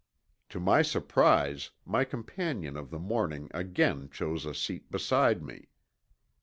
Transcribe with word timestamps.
To 0.49 0.59
my 0.59 0.81
surprise 0.81 1.69
my 1.85 2.05
companion 2.05 2.75
of 2.75 2.89
the 2.89 2.97
morning 2.97 3.49
again 3.53 4.09
chose 4.09 4.47
a 4.47 4.53
seat 4.55 4.89
beside 4.89 5.43
me. 5.43 5.67